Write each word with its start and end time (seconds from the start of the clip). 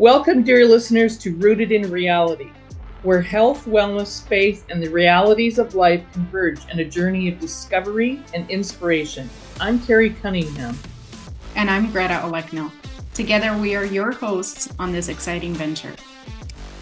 Welcome, 0.00 0.44
dear 0.44 0.64
listeners, 0.64 1.18
to 1.18 1.36
Rooted 1.36 1.72
in 1.72 1.90
Reality, 1.90 2.50
where 3.02 3.20
health, 3.20 3.66
wellness, 3.66 4.26
faith, 4.26 4.64
and 4.70 4.82
the 4.82 4.88
realities 4.88 5.58
of 5.58 5.74
life 5.74 6.02
converge 6.14 6.58
in 6.70 6.80
a 6.80 6.86
journey 6.86 7.28
of 7.28 7.38
discovery 7.38 8.22
and 8.32 8.48
inspiration. 8.48 9.28
I'm 9.60 9.78
Kari 9.78 10.08
Cunningham. 10.08 10.78
And 11.54 11.68
I'm 11.68 11.92
Greta 11.92 12.14
Olechno. 12.24 12.72
Together, 13.12 13.54
we 13.58 13.76
are 13.76 13.84
your 13.84 14.10
hosts 14.10 14.72
on 14.78 14.90
this 14.90 15.08
exciting 15.08 15.52
venture. 15.52 15.94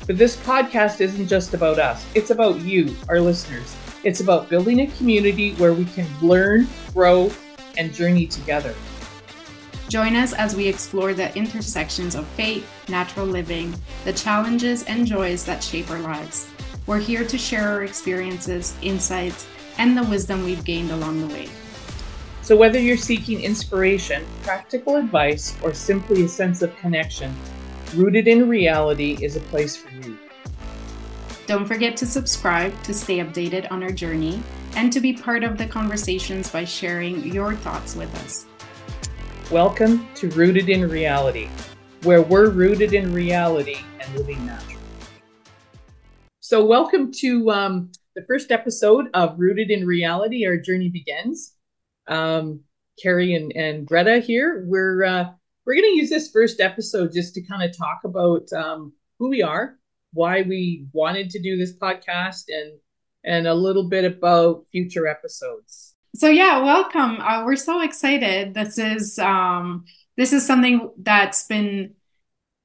But 0.07 0.16
this 0.16 0.36
podcast 0.36 1.00
isn't 1.00 1.26
just 1.26 1.54
about 1.54 1.80
us, 1.80 2.07
it's 2.14 2.30
about 2.30 2.61
you, 2.61 2.94
our 3.08 3.21
listeners. 3.21 3.75
It's 4.04 4.21
about 4.21 4.48
building 4.48 4.82
a 4.82 4.86
community 4.93 5.54
where 5.54 5.75
we 5.75 5.86
can 5.86 6.07
learn, 6.22 6.68
grow, 6.94 7.32
and 7.76 7.93
journey 7.93 8.29
together. 8.29 8.76
Join 9.89 10.17
us 10.17 10.35
as 10.35 10.54
we 10.54 10.68
explore 10.68 11.14
the 11.14 11.35
intersections 11.35 12.14
of 12.14 12.26
faith, 12.29 12.68
natural 12.90 13.25
living, 13.25 13.75
the 14.04 14.12
challenges 14.12 14.85
and 14.85 15.07
joys 15.07 15.46
that 15.46 15.64
shape 15.64 15.90
our 15.90 16.00
lives. 16.00 16.46
We're 16.86 16.99
here 16.99 17.25
to 17.25 17.39
share 17.39 17.68
our 17.68 17.85
experiences, 17.85 18.76
insights, 18.82 19.46
and 19.79 19.96
the 19.96 20.04
wisdom 20.04 20.45
we've 20.45 20.64
gained 20.64 20.90
along 20.90 21.21
the 21.21 21.35
way. 21.35 21.48
So, 22.43 22.54
whether 22.54 22.79
you're 22.79 22.98
seeking 22.98 23.40
inspiration, 23.40 24.26
practical 24.43 24.96
advice, 24.96 25.57
or 25.62 25.72
simply 25.72 26.25
a 26.25 26.29
sense 26.29 26.61
of 26.61 26.76
connection, 26.76 27.34
Rooted 27.95 28.29
in 28.29 28.46
Reality 28.46 29.17
is 29.23 29.36
a 29.36 29.40
place 29.40 29.75
for 29.75 29.90
you. 29.90 30.18
Don't 31.46 31.67
forget 31.67 31.96
to 31.96 32.06
subscribe 32.06 32.83
to 32.83 32.92
stay 32.92 33.20
updated 33.20 33.70
on 33.70 33.83
our 33.83 33.92
journey 33.92 34.42
and 34.77 34.92
to 34.92 35.00
be 35.00 35.14
part 35.14 35.45
of 35.45 35.56
the 35.56 35.67
conversations 35.67 36.50
by 36.50 36.67
sharing 36.67 37.25
your 37.27 37.55
thoughts 37.55 37.97
with 37.97 38.14
us. 38.17 38.47
Welcome 39.50 40.06
to 40.16 40.28
Rooted 40.33 40.69
in 40.69 40.86
Reality, 40.86 41.48
where 42.02 42.20
we're 42.20 42.50
rooted 42.50 42.92
in 42.92 43.14
reality 43.14 43.78
and 43.98 44.14
living 44.14 44.45
naturally. 44.45 44.77
So, 46.41 46.67
welcome 46.67 47.11
to 47.12 47.50
um, 47.50 47.91
the 48.14 48.27
first 48.28 48.53
episode 48.53 49.06
of 49.14 49.41
Rooted 49.41 49.70
in 49.70 49.86
Reality. 49.86 50.45
Our 50.45 50.58
journey 50.58 50.91
begins. 50.91 51.55
Um, 52.08 52.61
Kari 53.03 53.36
and, 53.36 53.50
and 53.56 53.86
Greta 53.86 54.19
here. 54.19 54.64
We're 54.67 55.05
uh, 55.05 55.31
we're 55.64 55.77
going 55.77 55.95
to 55.95 55.97
use 55.97 56.11
this 56.11 56.30
first 56.30 56.61
episode 56.61 57.14
just 57.14 57.33
to 57.36 57.42
kind 57.42 57.62
of 57.62 57.75
talk 57.75 58.01
about 58.05 58.53
um, 58.53 58.92
who 59.19 59.30
we 59.30 59.42
are, 59.42 59.78
why 60.12 60.42
we 60.42 60.89
wanted 60.92 61.30
to 61.30 61.41
do 61.41 61.56
this 61.56 61.75
podcast, 61.75 62.45
and 62.48 62.78
and 63.25 63.47
a 63.47 63.55
little 63.55 63.89
bit 63.89 64.05
about 64.05 64.67
future 64.70 65.06
episodes. 65.06 65.88
So 66.19 66.28
yeah, 66.28 66.64
welcome. 66.64 67.20
Uh, 67.20 67.44
we're 67.44 67.55
so 67.55 67.80
excited. 67.80 68.52
This 68.52 68.77
is 68.77 69.20
um, 69.20 69.84
this 70.16 70.33
is 70.33 70.44
something 70.44 70.91
that's 70.98 71.44
been 71.47 71.94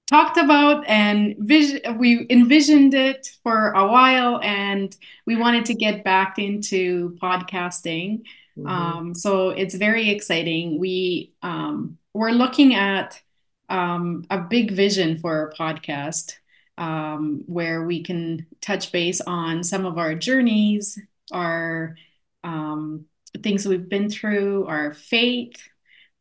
talked 0.09 0.37
about 0.37 0.87
and 0.87 1.35
vision, 1.37 1.99
we 1.99 2.25
envisioned 2.31 2.95
it 2.95 3.29
for 3.43 3.71
a 3.73 3.85
while, 3.85 4.39
and 4.41 4.97
we 5.27 5.35
wanted 5.35 5.65
to 5.65 5.75
get 5.75 6.03
back 6.03 6.39
into 6.39 7.15
podcasting. 7.21 8.23
Mm-hmm. 8.57 8.67
Um, 8.67 9.13
so 9.13 9.49
it's 9.51 9.75
very 9.75 10.09
exciting. 10.09 10.79
We 10.79 11.33
um, 11.43 11.99
we're 12.15 12.31
looking 12.31 12.73
at 12.73 13.21
um, 13.69 14.25
a 14.31 14.39
big 14.39 14.71
vision 14.71 15.19
for 15.19 15.31
our 15.31 15.75
podcast 15.75 16.33
um, 16.79 17.43
where 17.45 17.85
we 17.85 18.01
can 18.01 18.47
touch 18.61 18.91
base 18.91 19.21
on 19.21 19.63
some 19.63 19.85
of 19.85 19.99
our 19.99 20.15
journeys, 20.15 20.97
our 21.31 21.95
um, 22.43 23.05
things 23.41 23.67
we've 23.67 23.89
been 23.89 24.09
through, 24.09 24.65
our 24.67 24.93
faith, 24.93 25.55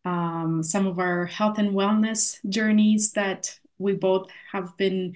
um, 0.05 0.63
some 0.63 0.87
of 0.87 0.99
our 0.99 1.27
health 1.27 1.59
and 1.59 1.71
wellness 1.71 2.39
journeys 2.49 3.13
that 3.13 3.59
we 3.79 3.93
both 3.93 4.31
have 4.51 4.77
been 4.77 5.15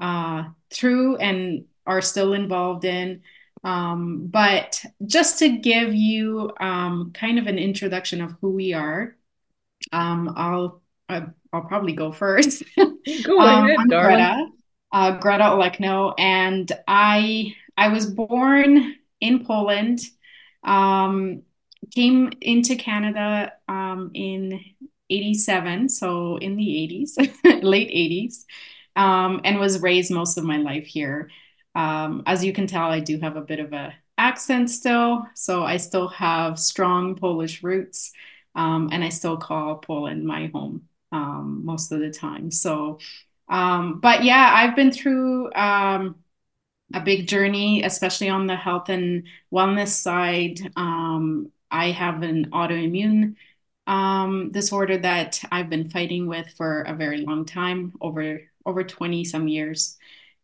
uh, 0.00 0.44
through 0.72 1.16
and 1.16 1.64
are 1.86 2.02
still 2.02 2.32
involved 2.32 2.84
in. 2.84 3.22
Um, 3.62 4.26
but 4.28 4.84
just 5.06 5.38
to 5.40 5.48
give 5.58 5.94
you 5.94 6.50
um, 6.60 7.12
kind 7.12 7.38
of 7.38 7.46
an 7.46 7.58
introduction 7.58 8.20
of 8.20 8.34
who 8.40 8.50
we 8.50 8.72
are, 8.72 9.16
um, 9.92 10.32
I'll 10.36 10.82
I'll 11.52 11.62
probably 11.62 11.94
go 11.94 12.12
first. 12.12 12.62
Go 12.76 13.40
ahead, 13.40 13.76
um, 13.76 13.88
Greta, 13.88 14.46
uh, 14.92 15.18
Greta 15.18 15.44
Olechno, 15.44 16.14
and 16.16 16.70
I 16.86 17.54
I 17.76 17.88
was 17.88 18.06
born 18.06 18.94
in 19.20 19.44
Poland 19.44 20.00
um, 20.64 21.42
came 21.94 22.32
into 22.40 22.76
Canada 22.76 23.52
um, 23.68 24.10
in 24.14 24.60
87, 25.08 25.88
so 25.88 26.36
in 26.36 26.56
the 26.56 26.76
80s, 26.76 27.16
late 27.62 27.90
80s, 27.90 28.46
um, 28.96 29.40
and 29.44 29.58
was 29.58 29.80
raised 29.80 30.12
most 30.12 30.36
of 30.38 30.44
my 30.44 30.58
life 30.58 30.86
here. 30.86 31.30
Um, 31.74 32.22
as 32.26 32.44
you 32.44 32.52
can 32.52 32.66
tell, 32.66 32.86
I 32.90 33.00
do 33.00 33.18
have 33.20 33.36
a 33.36 33.40
bit 33.40 33.60
of 33.60 33.72
a 33.72 33.94
accent 34.18 34.70
still, 34.70 35.26
so 35.34 35.64
I 35.64 35.78
still 35.78 36.08
have 36.08 36.58
strong 36.58 37.16
Polish 37.16 37.62
roots, 37.62 38.12
um, 38.54 38.90
and 38.92 39.02
I 39.02 39.08
still 39.08 39.36
call 39.36 39.76
Poland 39.78 40.24
my 40.24 40.46
home 40.52 40.82
um, 41.12 41.62
most 41.64 41.92
of 41.92 42.00
the 42.00 42.10
time. 42.10 42.50
So, 42.50 42.98
um, 43.48 44.00
but 44.00 44.24
yeah, 44.24 44.52
I've 44.54 44.76
been 44.76 44.92
through 44.92 45.52
um, 45.54 46.16
a 46.94 47.00
big 47.00 47.28
journey, 47.28 47.82
especially 47.82 48.28
on 48.28 48.46
the 48.46 48.56
health 48.56 48.88
and 48.88 49.24
wellness 49.52 49.88
side. 49.88 50.72
Um, 50.76 51.50
I 51.70 51.90
have 51.92 52.22
an 52.22 52.50
autoimmune 52.50 53.36
um, 53.86 54.50
disorder 54.50 54.98
that 54.98 55.40
I've 55.50 55.70
been 55.70 55.90
fighting 55.90 56.26
with 56.26 56.48
for 56.56 56.82
a 56.82 56.94
very 56.94 57.18
long 57.18 57.44
time, 57.44 57.92
over 58.00 58.40
over 58.66 58.84
20 58.84 59.24
some 59.24 59.48
years. 59.48 59.96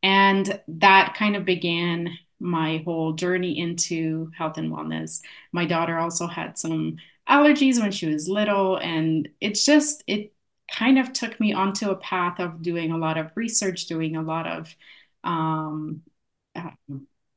And 0.03 0.61
that 0.69 1.15
kind 1.17 1.37
of 1.37 1.45
began 1.45 2.11
my 2.41 2.83
whole 2.85 3.13
journey 3.13 3.59
into 3.59 4.31
health 4.37 4.59
and 4.59 4.73
wellness. 4.73 5.23
My 5.53 5.67
daughter 5.67 5.99
also 5.99 6.27
had 6.27 6.59
some 6.59 6.97
allergies 7.29 7.81
when 7.81 7.93
she 7.93 8.07
was 8.07 8.29
little, 8.29 8.77
and 8.77 9.29
it's 9.41 9.65
just, 9.65 10.05
it 10.07 10.33
kind 10.71 10.99
of 10.99 11.13
took 11.13 11.39
me 11.41 11.53
onto 11.53 11.91
a 11.91 11.97
path 11.97 12.41
of 12.41 12.63
doing 12.63 12.93
a 12.93 12.99
lot 12.99 13.19
of 13.19 13.31
research, 13.35 13.87
doing 13.87 14.17
a 14.17 14.23
lot 14.23 14.47
of 14.47 14.75
um, 15.25 16.03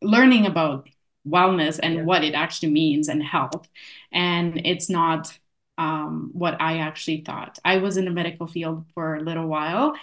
learning 0.01 0.45
about 0.45 0.89
wellness 1.27 1.79
and 1.81 1.95
yeah. 1.95 2.01
what 2.03 2.23
it 2.23 2.33
actually 2.33 2.71
means 2.71 3.09
and 3.09 3.21
health. 3.21 3.69
And 4.11 4.61
it's 4.65 4.89
not 4.89 5.37
um, 5.77 6.31
what 6.33 6.59
I 6.61 6.79
actually 6.79 7.21
thought. 7.21 7.59
I 7.63 7.77
was 7.77 7.97
in 7.97 8.05
the 8.05 8.11
medical 8.11 8.47
field 8.47 8.85
for 8.93 9.15
a 9.15 9.21
little 9.21 9.47
while. 9.47 9.93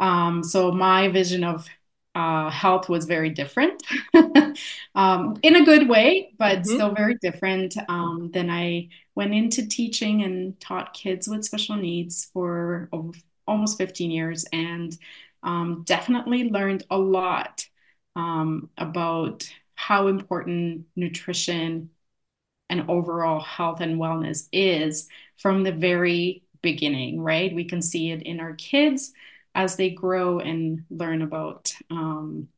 Um, 0.00 0.42
so 0.42 0.72
my 0.72 1.08
vision 1.08 1.44
of 1.44 1.66
uh, 2.14 2.48
health 2.50 2.88
was 2.88 3.06
very 3.06 3.30
different 3.30 3.82
um, 4.94 5.36
in 5.42 5.56
a 5.56 5.64
good 5.64 5.88
way, 5.88 6.32
but 6.38 6.58
mm-hmm. 6.58 6.74
still 6.74 6.94
very 6.94 7.16
different. 7.20 7.76
Um, 7.88 8.30
then 8.32 8.50
I 8.50 8.88
went 9.16 9.34
into 9.34 9.66
teaching 9.66 10.22
and 10.22 10.58
taught 10.60 10.94
kids 10.94 11.28
with 11.28 11.44
special 11.44 11.76
needs 11.76 12.30
for 12.32 12.88
almost 13.46 13.78
15 13.78 14.10
years 14.10 14.44
and 14.52 14.96
um, 15.42 15.82
definitely 15.84 16.50
learned 16.50 16.84
a 16.90 16.98
lot 16.98 17.66
um, 18.16 18.70
about 18.76 19.48
how 19.74 20.06
important 20.06 20.86
nutrition 20.96 21.90
and 22.70 22.88
overall 22.88 23.40
health 23.40 23.80
and 23.80 24.00
wellness 24.00 24.48
is 24.52 25.08
from 25.38 25.62
the 25.62 25.72
very 25.72 26.42
beginning, 26.62 27.20
right? 27.20 27.54
We 27.54 27.64
can 27.64 27.82
see 27.82 28.10
it 28.10 28.22
in 28.22 28.40
our 28.40 28.54
kids 28.54 29.12
as 29.54 29.76
they 29.76 29.90
grow 29.90 30.38
and 30.38 30.84
learn 30.90 31.22
about, 31.22 31.74
um, 31.90 32.48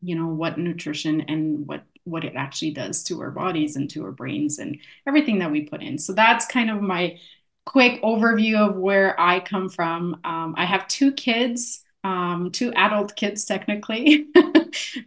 you 0.00 0.14
know, 0.16 0.28
what 0.28 0.58
nutrition 0.58 1.22
and 1.22 1.66
what 1.66 1.84
what 2.04 2.24
it 2.24 2.34
actually 2.36 2.70
does 2.70 3.02
to 3.02 3.20
our 3.20 3.32
bodies 3.32 3.74
and 3.74 3.90
to 3.90 4.04
our 4.04 4.12
brains 4.12 4.60
and 4.60 4.78
everything 5.08 5.40
that 5.40 5.50
we 5.50 5.62
put 5.62 5.82
in. 5.82 5.98
So 5.98 6.12
that's 6.12 6.46
kind 6.46 6.70
of 6.70 6.80
my 6.80 7.18
quick 7.64 8.00
overview 8.02 8.56
of 8.68 8.76
where 8.76 9.20
I 9.20 9.40
come 9.40 9.68
from. 9.68 10.20
Um, 10.22 10.54
I 10.56 10.66
have 10.66 10.86
two 10.86 11.12
kids 11.12 11.84
um, 12.06 12.50
two 12.52 12.72
adult 12.74 13.16
kids, 13.16 13.44
technically, 13.44 14.28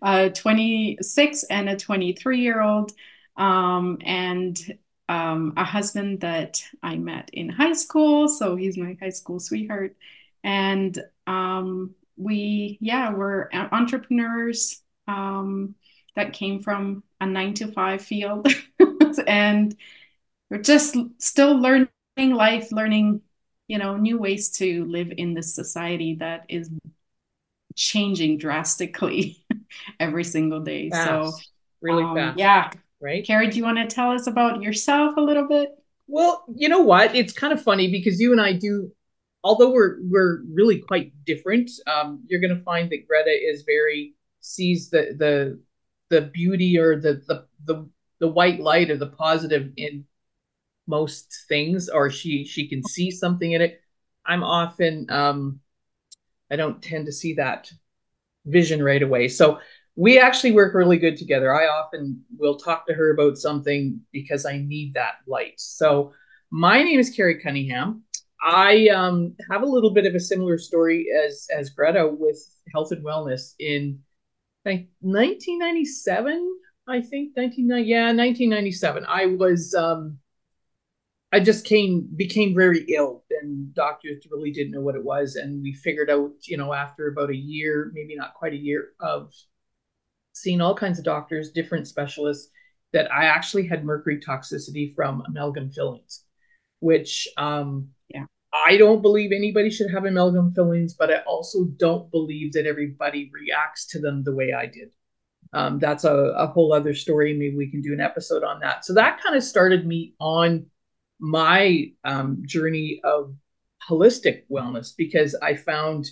a 0.02 0.30
26 0.30 1.44
and 1.44 1.70
a 1.70 1.78
23 1.78 2.40
year 2.40 2.62
old, 2.62 2.92
um, 3.38 3.98
and 4.06 4.58
um, 5.08 5.54
a 5.58 5.64
husband 5.64 6.22
that 6.22 6.62
I 6.84 6.96
met 6.96 7.30
in 7.34 7.50
high 7.50 7.74
school. 7.74 8.28
So 8.28 8.56
he's 8.56 8.78
my 8.78 8.98
high 9.02 9.10
school 9.10 9.40
sweetheart. 9.40 9.96
And 10.44 10.98
um, 11.28 11.96
we, 12.16 12.78
yeah, 12.82 13.14
we're 13.14 13.50
entrepreneurs 13.54 14.82
um, 15.08 15.76
that 16.16 16.34
came 16.34 16.60
from 16.60 17.04
a 17.20 17.26
nine 17.26 17.54
to 17.56 17.72
five 17.72 18.02
field. 18.02 18.48
and 19.28 19.76
we're 20.50 20.62
just 20.62 20.96
still 21.18 21.60
learning 21.60 21.90
life, 22.18 22.72
learning 22.72 23.22
you 23.70 23.78
know 23.78 23.96
new 23.96 24.18
ways 24.18 24.50
to 24.50 24.84
live 24.86 25.14
in 25.16 25.34
this 25.34 25.56
society 25.56 26.16
that 26.16 26.44
is 26.50 26.70
changing 27.80 28.38
drastically 28.38 29.44
every 30.00 30.24
single 30.24 30.60
day. 30.60 30.90
Fast. 30.90 31.08
so 31.08 31.44
really 31.82 32.04
um, 32.04 32.16
fast. 32.16 32.38
yeah. 32.40 32.72
Right? 33.02 33.26
Kari 33.26 33.48
do 33.48 33.58
you 33.58 33.64
want 33.64 33.78
to 33.78 33.88
tell 33.88 34.12
us 34.12 34.28
about 34.28 34.62
yourself 34.62 35.16
a 35.18 35.22
little 35.22 35.48
bit? 35.48 35.70
Well 36.08 36.44
you 36.54 36.70
know 36.70 36.82
what? 36.82 37.16
It's 37.16 37.34
kind 37.34 37.54
of 37.54 37.62
funny 37.62 37.90
because 37.90 38.20
you 38.20 38.32
and 38.32 38.42
i 38.42 38.54
do 38.54 38.92
although 39.44 39.72
we're 39.72 39.98
we're 40.04 40.44
really 40.52 40.80
quite 40.80 41.14
different, 41.26 41.72
um, 41.88 42.24
you're 42.28 42.42
going 42.42 42.56
to 42.56 42.64
find 42.64 42.90
that 42.90 43.08
Greta 43.08 43.32
is 43.32 43.64
very 43.64 44.16
sees 44.42 44.90
the 44.90 45.16
the 45.18 45.60
the 46.10 46.22
beauty 46.34 46.78
or 46.78 47.00
the 47.00 47.22
the 47.28 47.46
the 47.66 47.90
the 48.20 48.28
white 48.28 48.60
light 48.60 48.90
or 48.92 48.98
the 48.98 49.08
positive 49.08 49.72
in 49.78 50.06
most 50.88 51.46
things, 51.48 51.90
or 51.90 52.10
she 52.10 52.46
she 52.46 52.68
can 52.68 52.84
see 52.84 53.12
something 53.12 53.52
in 53.52 53.62
it. 53.62 53.82
I'm 54.26 54.44
often 54.44 55.08
um, 55.10 55.60
I 56.52 56.56
don't 56.56 56.82
tend 56.82 57.06
to 57.06 57.12
see 57.12 57.34
that 57.36 57.72
vision 58.46 58.84
right 58.84 59.02
away. 59.02 59.28
So 59.28 59.60
we 59.96 60.20
actually 60.20 60.54
work 60.54 60.74
really 60.74 60.98
good 60.98 61.18
together. 61.18 61.54
I 61.54 61.68
often 61.68 62.24
will 62.38 62.58
talk 62.58 62.88
to 62.88 62.94
her 62.94 63.12
about 63.14 63.38
something 63.38 64.00
because 64.12 64.46
I 64.46 64.60
need 64.60 64.94
that 64.94 65.16
light. 65.28 65.56
So 65.58 66.14
my 66.52 66.82
name 66.84 67.00
is 67.00 67.10
Kari 67.10 67.42
Cunningham. 67.42 68.04
I 68.42 68.88
um, 68.88 69.36
have 69.52 69.64
a 69.64 69.68
little 69.68 69.94
bit 69.94 70.06
of 70.06 70.16
a 70.16 70.20
similar 70.20 70.58
story 70.58 71.08
as 71.26 71.48
as 71.56 71.70
Greta 71.70 72.08
with 72.08 72.40
health 72.74 72.92
and 72.92 73.04
wellness 73.04 73.54
in 73.60 74.00
like 74.66 74.88
1997. 75.02 76.56
I 76.88 77.02
think 77.02 77.36
1990, 77.36 77.88
yeah, 77.88 78.06
1997. 78.06 79.06
I 79.08 79.26
was 79.26 79.76
um, 79.76 80.18
I 81.32 81.40
just 81.40 81.66
came 81.66 82.08
became 82.16 82.56
very 82.56 82.86
ill, 82.90 83.24
and 83.42 83.74
doctors 83.74 84.26
really 84.32 84.52
didn't 84.52 84.72
know 84.72 84.82
what 84.82 84.96
it 84.96 85.04
was, 85.04 85.36
and 85.36 85.62
we 85.62 85.74
figured 85.74 86.10
out, 86.10 86.32
you 86.48 86.58
know, 86.58 86.74
after 86.74 87.08
about 87.08 87.30
a 87.30 87.36
year, 87.36 87.92
maybe 87.94 88.16
not 88.16 88.34
quite 88.34 88.54
a 88.54 88.58
year 88.58 88.90
of 89.00 89.32
seeing 90.34 90.62
all 90.62 90.74
kinds 90.74 90.98
of 90.98 91.06
doctors, 91.06 91.52
different 91.52 91.88
specialists, 91.88 92.52
that 92.94 93.12
I 93.12 93.26
actually 93.26 93.68
had 93.68 93.86
mercury 93.86 94.20
toxicity 94.20 94.96
from 94.96 95.22
amalgam 95.28 95.70
fillings, 95.72 96.24
which 96.80 97.28
um, 97.38 97.90
yeah. 98.10 98.26
I 98.66 98.78
don't 98.78 99.04
believe 99.04 99.32
anybody 99.32 99.70
should 99.70 99.92
have 99.92 100.06
amalgam 100.06 100.54
fillings, 100.54 100.96
but 100.96 101.12
I 101.12 101.20
also 101.28 101.66
don't 101.78 102.10
believe 102.10 102.54
that 102.54 102.66
everybody 102.66 103.30
reacts 103.32 103.86
to 103.88 104.00
them 104.00 104.24
the 104.24 104.34
way 104.34 104.54
I 104.54 104.66
did. 104.66 104.90
Um, 105.54 105.78
that's 105.80 106.04
a, 106.04 106.14
a 106.14 106.48
whole 106.48 106.74
other 106.74 106.96
story. 106.96 107.34
Maybe 107.34 107.56
we 107.56 107.70
can 107.70 107.82
do 107.82 107.94
an 107.94 108.02
episode 108.02 108.44
on 108.44 108.60
that. 108.62 108.86
So 108.86 108.94
that 108.96 109.22
kind 109.22 109.36
of 109.36 109.44
started 109.44 109.86
me 109.86 110.16
on 110.20 110.66
my 111.20 111.92
um, 112.04 112.44
journey 112.46 113.02
of 113.04 113.36
holistic 113.88 114.44
wellness 114.52 114.94
because 114.96 115.36
I 115.42 115.56
found 115.56 116.06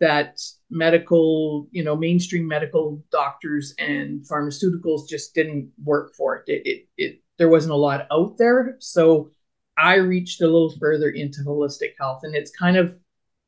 that 0.00 0.40
medical, 0.68 1.68
you 1.70 1.84
know, 1.84 1.96
mainstream 1.96 2.46
medical 2.46 3.04
doctors 3.12 3.74
and 3.78 4.26
pharmaceuticals 4.26 5.08
just 5.08 5.34
didn't 5.34 5.70
work 5.82 6.14
for 6.16 6.36
it. 6.36 6.44
It, 6.48 6.66
it, 6.66 6.88
it 6.96 7.22
there 7.38 7.48
wasn't 7.48 7.72
a 7.72 7.76
lot 7.76 8.06
out 8.10 8.36
there, 8.36 8.76
so 8.80 9.30
I 9.76 9.94
reached 9.94 10.42
a 10.42 10.46
little 10.46 10.74
further 10.78 11.10
into 11.10 11.40
holistic 11.42 11.92
health, 11.98 12.20
and 12.24 12.34
it's 12.34 12.50
kind 12.50 12.76
of, 12.76 12.96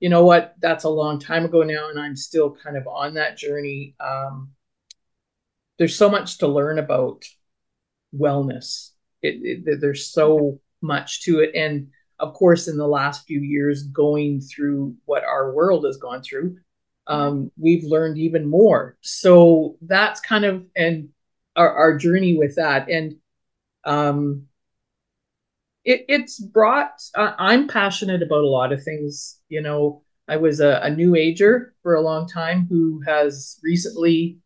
you 0.00 0.08
know, 0.08 0.24
what 0.24 0.54
that's 0.60 0.84
a 0.84 0.88
long 0.88 1.18
time 1.18 1.44
ago 1.44 1.62
now, 1.62 1.90
and 1.90 1.98
I'm 1.98 2.16
still 2.16 2.54
kind 2.54 2.76
of 2.76 2.86
on 2.86 3.14
that 3.14 3.36
journey. 3.36 3.94
Um, 4.00 4.52
there's 5.78 5.96
so 5.96 6.08
much 6.08 6.38
to 6.38 6.48
learn 6.48 6.78
about 6.78 7.24
wellness. 8.16 8.90
It, 9.22 9.64
it, 9.66 9.80
there's 9.80 10.12
so 10.12 10.60
much 10.84 11.22
to 11.22 11.40
it. 11.40 11.50
And 11.54 11.88
of 12.20 12.34
course, 12.34 12.68
in 12.68 12.76
the 12.76 12.86
last 12.86 13.26
few 13.26 13.40
years, 13.40 13.82
going 13.84 14.40
through 14.40 14.94
what 15.04 15.24
our 15.24 15.52
world 15.52 15.84
has 15.84 15.96
gone 15.96 16.22
through, 16.22 16.58
um, 17.06 17.50
we've 17.58 17.84
learned 17.84 18.18
even 18.18 18.48
more. 18.48 18.96
So 19.00 19.76
that's 19.82 20.20
kind 20.20 20.44
of 20.44 20.64
and 20.76 21.08
our, 21.56 21.70
our 21.70 21.98
journey 21.98 22.36
with 22.36 22.56
that. 22.56 22.88
And 22.88 23.16
um, 23.84 24.46
it, 25.84 26.04
it's 26.08 26.40
brought. 26.40 27.02
Uh, 27.14 27.32
I'm 27.38 27.68
passionate 27.68 28.22
about 28.22 28.44
a 28.44 28.48
lot 28.48 28.72
of 28.72 28.82
things. 28.82 29.40
You 29.48 29.60
know, 29.60 30.02
I 30.28 30.36
was 30.36 30.60
a, 30.60 30.80
a 30.82 30.90
new 30.90 31.14
ager 31.14 31.74
for 31.82 31.94
a 31.94 32.00
long 32.00 32.26
time 32.28 32.66
who 32.68 33.02
has 33.06 33.58
recently, 33.62 34.38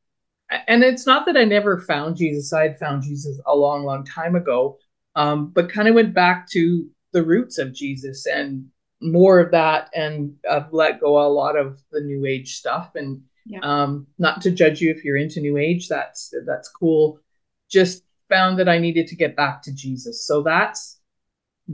and 0.66 0.82
it's 0.82 1.06
not 1.06 1.26
that 1.26 1.36
I 1.36 1.44
never 1.44 1.80
found 1.80 2.16
Jesus. 2.16 2.52
I 2.52 2.62
had 2.62 2.78
found 2.78 3.02
Jesus 3.02 3.38
a 3.46 3.54
long, 3.54 3.84
long 3.84 4.04
time 4.04 4.34
ago, 4.34 4.78
um, 5.18 5.48
but 5.48 5.68
kind 5.68 5.88
of 5.88 5.96
went 5.96 6.14
back 6.14 6.48
to 6.50 6.88
the 7.12 7.24
roots 7.24 7.58
of 7.58 7.74
Jesus 7.74 8.24
and 8.26 8.66
more 9.00 9.40
of 9.40 9.50
that, 9.50 9.90
and 9.92 10.36
I've 10.48 10.72
let 10.72 11.00
go 11.00 11.18
a 11.18 11.26
lot 11.26 11.58
of 11.58 11.80
the 11.90 12.00
New 12.00 12.24
Age 12.24 12.54
stuff. 12.54 12.92
And 12.94 13.22
yeah. 13.44 13.58
um, 13.62 14.06
not 14.18 14.42
to 14.42 14.52
judge 14.52 14.80
you 14.80 14.92
if 14.92 15.04
you're 15.04 15.16
into 15.16 15.40
New 15.40 15.56
Age, 15.56 15.88
that's 15.88 16.32
that's 16.46 16.68
cool. 16.68 17.18
Just 17.68 18.04
found 18.28 18.60
that 18.60 18.68
I 18.68 18.78
needed 18.78 19.08
to 19.08 19.16
get 19.16 19.34
back 19.34 19.62
to 19.62 19.74
Jesus, 19.74 20.24
so 20.24 20.42
that's 20.42 21.00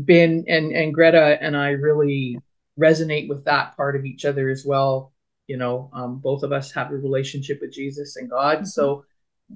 been 0.07 0.47
and 0.49 0.73
and 0.73 0.95
Greta 0.95 1.37
and 1.39 1.55
I 1.55 1.71
really 1.71 2.39
resonate 2.81 3.29
with 3.29 3.45
that 3.45 3.77
part 3.77 3.95
of 3.95 4.07
each 4.07 4.25
other 4.25 4.49
as 4.49 4.65
well. 4.65 5.13
You 5.49 5.59
know, 5.59 5.91
um, 5.93 6.19
both 6.19 6.45
of 6.45 6.53
us 6.53 6.73
have 6.73 6.91
a 6.91 6.97
relationship 6.97 7.59
with 7.61 7.75
Jesus 7.75 8.17
and 8.17 8.31
God, 8.31 8.57
mm-hmm. 8.57 8.65
so 8.65 9.05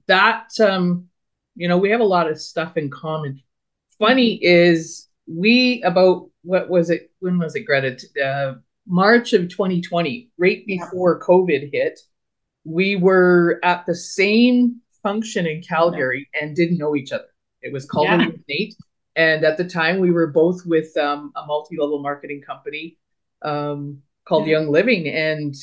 that 0.08 0.50
um, 0.60 1.08
you 1.54 1.68
know 1.68 1.78
we 1.78 1.88
have 1.88 2.00
a 2.00 2.04
lot 2.04 2.30
of 2.30 2.38
stuff 2.38 2.76
in 2.76 2.90
common 2.90 3.42
funny 3.98 4.38
is 4.42 5.08
we 5.26 5.82
about 5.82 6.30
what 6.42 6.68
was 6.68 6.90
it? 6.90 7.10
When 7.20 7.38
was 7.38 7.54
it, 7.54 7.66
Greta? 7.66 7.98
Uh, 8.22 8.54
March 8.86 9.32
of 9.34 9.48
2020, 9.50 10.30
right 10.38 10.66
before 10.66 11.20
COVID 11.20 11.70
hit, 11.72 12.00
we 12.64 12.96
were 12.96 13.60
at 13.62 13.84
the 13.86 13.94
same 13.94 14.80
function 15.02 15.46
in 15.46 15.62
Calgary 15.62 16.28
and 16.40 16.56
didn't 16.56 16.78
know 16.78 16.96
each 16.96 17.12
other. 17.12 17.28
It 17.60 17.72
was 17.72 17.84
called 17.84 18.06
yeah. 18.06 18.28
Nate, 18.48 18.74
and 19.16 19.44
at 19.44 19.58
the 19.58 19.64
time 19.64 19.98
we 19.98 20.10
were 20.10 20.28
both 20.28 20.64
with 20.64 20.96
um, 20.96 21.32
a 21.36 21.44
multi-level 21.44 22.00
marketing 22.02 22.40
company 22.40 22.96
um, 23.42 24.00
called 24.26 24.46
yeah. 24.46 24.58
Young 24.58 24.70
Living, 24.70 25.08
and 25.08 25.54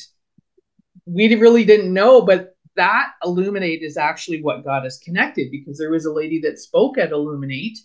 we 1.04 1.34
really 1.34 1.64
didn't 1.64 1.92
know, 1.92 2.22
but 2.22 2.54
that 2.76 3.12
Illuminate 3.24 3.82
is 3.82 3.96
actually 3.96 4.42
what 4.42 4.64
got 4.64 4.86
us 4.86 4.98
connected 4.98 5.50
because 5.50 5.78
there 5.78 5.90
was 5.90 6.04
a 6.04 6.12
lady 6.12 6.40
that 6.40 6.58
spoke 6.58 6.98
at 6.98 7.10
Illuminate 7.10 7.78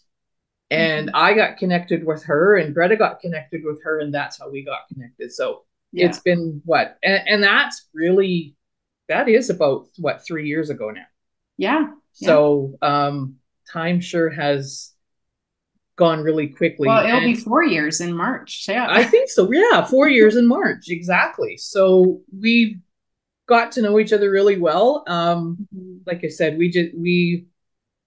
and 0.71 1.07
mm-hmm. 1.07 1.15
I 1.15 1.33
got 1.33 1.57
connected 1.57 2.06
with 2.06 2.23
her, 2.23 2.56
and 2.57 2.73
Greta 2.73 2.95
got 2.95 3.19
connected 3.19 3.62
with 3.63 3.83
her, 3.83 4.00
and 4.00 4.13
that's 4.13 4.39
how 4.39 4.50
we 4.50 4.63
got 4.63 4.88
connected. 4.88 5.31
So 5.31 5.63
yeah. 5.91 6.07
it's 6.07 6.19
been 6.19 6.62
what, 6.65 6.97
and, 7.03 7.21
and, 7.27 7.44
that's 7.44 7.89
really 7.94 8.56
that 9.09 9.27
is 9.27 9.50
about 9.50 9.88
what 9.97 10.25
three 10.25 10.47
years 10.47 10.69
ago 10.69 10.89
now. 10.89 11.06
Yeah. 11.57 11.91
So 12.13 12.77
um, 12.81 13.35
time 13.71 14.00
sure 14.00 14.29
has 14.29 14.94
gone 15.97 16.21
really 16.21 16.47
quickly. 16.47 16.88
Well, 16.88 17.06
it'll 17.06 17.17
and 17.17 17.25
be 17.25 17.35
four 17.35 17.63
years 17.63 18.00
in 18.00 18.13
March. 18.13 18.65
Yeah. 18.67 18.88
I 18.89 19.03
think 19.03 19.29
so. 19.29 19.51
Yeah, 19.51 19.86
four 19.86 20.07
years 20.17 20.38
in 20.38 20.48
March 20.48 20.86
exactly. 20.88 21.57
So 21.57 22.22
we've 22.38 22.79
got 23.46 23.74
to 23.74 23.81
know 23.81 24.00
each 24.00 24.13
other 24.13 24.31
really 24.31 24.57
well. 24.57 25.03
Um, 25.07 25.67
mm-hmm. 25.75 25.98
like 26.05 26.24
I 26.24 26.29
said, 26.29 26.57
we 26.57 26.69
just 26.69 26.96
we 26.98 27.48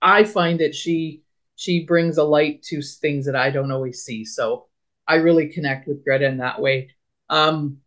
I 0.00 0.24
find 0.24 0.60
that 0.60 0.74
she 0.74 1.23
she 1.56 1.84
brings 1.84 2.18
a 2.18 2.24
light 2.24 2.62
to 2.64 2.82
things 2.82 3.26
that 3.26 3.36
I 3.36 3.50
don't 3.50 3.72
always 3.72 4.02
see. 4.02 4.24
So 4.24 4.66
I 5.06 5.16
really 5.16 5.48
connect 5.48 5.86
with 5.86 6.04
Greta 6.04 6.26
in 6.26 6.38
that 6.38 6.60
way. 6.60 6.90
Um, 7.28 7.78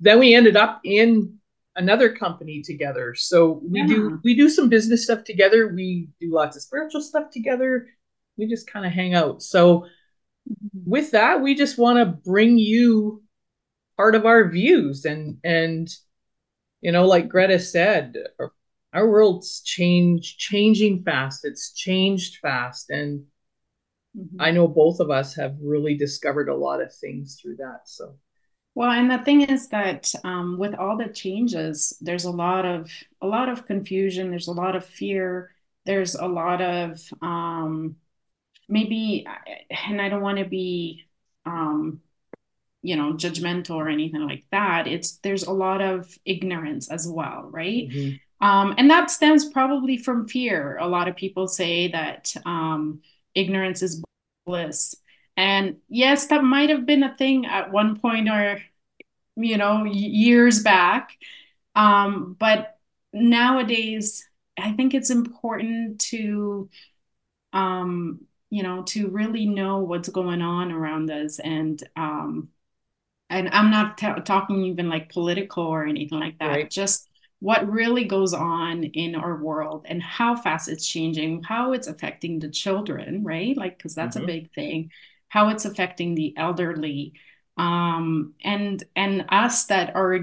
then 0.00 0.18
we 0.18 0.34
ended 0.34 0.56
up 0.56 0.80
in 0.84 1.38
another 1.76 2.14
company 2.14 2.62
together. 2.62 3.14
So 3.14 3.60
we 3.68 3.80
yeah. 3.80 3.86
do 3.86 4.20
we 4.24 4.34
do 4.34 4.48
some 4.48 4.68
business 4.68 5.04
stuff 5.04 5.24
together. 5.24 5.68
We 5.68 6.08
do 6.20 6.32
lots 6.32 6.56
of 6.56 6.62
spiritual 6.62 7.00
stuff 7.00 7.30
together. 7.30 7.88
We 8.36 8.46
just 8.46 8.70
kind 8.70 8.84
of 8.84 8.92
hang 8.92 9.14
out. 9.14 9.42
So 9.42 9.86
with 10.84 11.12
that, 11.12 11.40
we 11.40 11.54
just 11.54 11.78
want 11.78 11.98
to 11.98 12.06
bring 12.06 12.58
you 12.58 13.22
part 13.96 14.14
of 14.14 14.26
our 14.26 14.48
views 14.48 15.04
and 15.04 15.38
and 15.44 15.88
you 16.80 16.90
know, 16.90 17.06
like 17.06 17.28
Greta 17.28 17.60
said, 17.60 18.16
our 18.92 19.08
world's 19.08 19.62
change 19.62 20.36
changing 20.36 21.02
fast. 21.02 21.44
It's 21.44 21.72
changed 21.72 22.38
fast. 22.42 22.90
And 22.90 23.24
mm-hmm. 24.16 24.40
i 24.40 24.50
know 24.50 24.68
both 24.68 25.00
of 25.00 25.10
us 25.10 25.34
have 25.34 25.56
really 25.62 25.96
discovered 25.96 26.48
a 26.48 26.56
lot 26.56 26.82
of 26.82 26.94
things 26.94 27.38
through 27.40 27.56
that 27.56 27.82
so. 27.84 28.16
Well 28.74 28.90
and 28.90 29.10
the 29.10 29.18
thing 29.18 29.42
is 29.42 29.68
that 29.68 30.10
um, 30.24 30.58
with 30.58 30.74
all 30.74 30.96
the 30.96 31.12
changes 31.12 31.94
there's 32.00 32.24
a 32.24 32.30
lot 32.30 32.64
of 32.64 32.90
a 33.20 33.26
lot 33.26 33.50
of 33.50 33.66
confusion. 33.66 34.30
There's 34.30 34.48
a 34.48 34.52
lot 34.52 34.76
of 34.76 34.84
fear. 34.84 35.50
There's 35.84 36.14
a 36.14 36.26
lot 36.26 36.62
of 36.62 37.00
um, 37.20 37.96
maybe 38.68 39.26
and 39.88 40.00
i 40.00 40.08
don't 40.08 40.22
want 40.22 40.38
to 40.38 40.46
be 40.46 41.04
um, 41.44 42.00
you 42.80 42.96
know 42.96 43.12
judgmental 43.12 43.76
or 43.76 43.88
anything 43.88 44.26
like 44.26 44.44
that. 44.50 44.86
It's 44.86 45.18
there's 45.18 45.44
a 45.44 45.52
lot 45.52 45.80
of 45.80 46.08
ignorance 46.24 46.90
as 46.90 47.06
well 47.06 47.48
right? 47.50 47.88
Mm-hmm. 47.88 48.16
Um, 48.42 48.74
and 48.76 48.90
that 48.90 49.10
stems 49.10 49.48
probably 49.48 49.96
from 49.96 50.28
fear. 50.28 50.76
A 50.78 50.88
lot 50.88 51.08
of 51.08 51.16
people 51.16 51.48
say 51.48 51.88
that 51.92 52.34
um, 52.44 53.00
ignorance 53.34 53.82
is 53.82 54.02
bliss. 54.44 54.94
And 55.36 55.76
yes, 55.88 56.26
that 56.26 56.44
might 56.44 56.68
have 56.68 56.84
been 56.84 57.02
a 57.02 57.16
thing 57.16 57.46
at 57.46 57.72
one 57.72 57.98
point 57.98 58.28
or, 58.28 58.60
you 59.36 59.56
know, 59.56 59.84
years 59.84 60.62
back. 60.62 61.16
Um, 61.74 62.36
but 62.38 62.78
nowadays, 63.14 64.28
I 64.58 64.72
think 64.72 64.92
it's 64.92 65.08
important 65.08 66.00
to 66.10 66.68
um, 67.52 68.26
you 68.52 68.62
know, 68.62 68.82
to 68.82 69.08
really 69.08 69.46
know 69.46 69.78
what's 69.78 70.10
going 70.10 70.42
on 70.42 70.72
around 70.72 71.10
us. 71.10 71.38
And, 71.38 71.82
um, 71.96 72.48
and 73.30 73.48
I'm 73.48 73.70
not 73.70 73.96
t- 73.96 74.20
talking 74.26 74.64
even 74.64 74.90
like 74.90 75.10
political 75.10 75.64
or 75.64 75.86
anything 75.86 76.20
like 76.20 76.38
that, 76.38 76.46
right. 76.48 76.70
just 76.70 77.08
what 77.42 77.68
really 77.68 78.04
goes 78.04 78.32
on 78.32 78.84
in 78.84 79.16
our 79.16 79.34
world 79.34 79.84
and 79.88 80.00
how 80.00 80.36
fast 80.36 80.68
it's 80.68 80.86
changing, 80.86 81.42
how 81.42 81.72
it's 81.72 81.88
affecting 81.88 82.38
the 82.38 82.48
children, 82.48 83.24
right? 83.24 83.56
Like, 83.56 83.76
because 83.76 83.96
that's 83.96 84.16
mm-hmm. 84.16 84.24
a 84.24 84.26
big 84.28 84.52
thing, 84.52 84.92
how 85.28 85.48
it's 85.48 85.64
affecting 85.64 86.14
the 86.14 86.34
elderly, 86.36 87.14
um, 87.56 88.34
and 88.44 88.84
and 88.94 89.24
us 89.28 89.64
that 89.66 89.96
are 89.96 90.20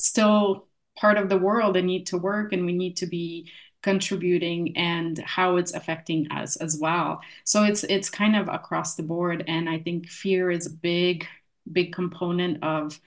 still 0.00 0.66
part 0.96 1.16
of 1.16 1.28
the 1.28 1.38
world 1.38 1.76
and 1.76 1.86
need 1.86 2.06
to 2.06 2.18
work 2.18 2.52
and 2.52 2.66
we 2.66 2.72
need 2.72 2.96
to 2.96 3.06
be 3.06 3.48
contributing 3.84 4.76
and 4.76 5.16
how 5.18 5.58
it's 5.58 5.72
affecting 5.72 6.28
us 6.32 6.56
as 6.56 6.76
well 6.80 7.20
so 7.44 7.62
it's 7.62 7.84
it's 7.84 8.10
kind 8.10 8.34
of 8.34 8.48
across 8.48 8.96
the 8.96 9.02
board 9.04 9.44
and 9.46 9.68
i 9.68 9.78
think 9.78 10.08
fear 10.08 10.50
is 10.50 10.66
a 10.66 10.70
big 10.70 11.24
big 11.70 11.92
component 11.92 12.62
of 12.64 12.98